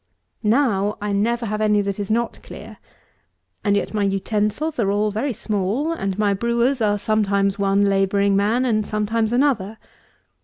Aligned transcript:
Now 0.41 0.97
I 0.99 1.11
never 1.11 1.45
have 1.45 1.61
any 1.61 1.79
that 1.83 1.99
is 1.99 2.09
not 2.09 2.41
clear. 2.41 2.77
And 3.63 3.75
yet 3.75 3.93
my 3.93 4.01
utensils 4.01 4.79
are 4.79 4.89
all 4.89 5.11
very 5.11 5.31
small; 5.31 5.91
and 5.91 6.17
my 6.17 6.33
brewers 6.33 6.81
are 6.81 6.97
sometimes 6.97 7.59
one 7.59 7.83
labouring 7.87 8.35
man, 8.35 8.65
and 8.65 8.83
sometimes 8.83 9.31
another. 9.31 9.77